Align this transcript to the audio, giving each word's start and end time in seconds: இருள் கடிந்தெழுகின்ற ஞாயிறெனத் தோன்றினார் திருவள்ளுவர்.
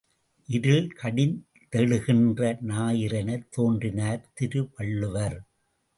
இருள் 0.49 0.87
கடிந்தெழுகின்ற 1.01 2.41
ஞாயிறெனத் 2.67 3.47
தோன்றினார் 3.49 4.25
திருவள்ளுவர். 4.33 5.37